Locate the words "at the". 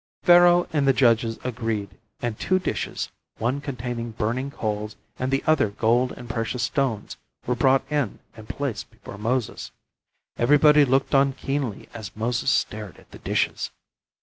12.97-13.19